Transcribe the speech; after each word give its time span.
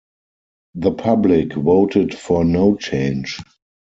The 0.73 0.93
public 0.93 1.53
voted 1.53 2.17
for 2.17 2.43
no 2.43 2.75
change. 2.75 3.39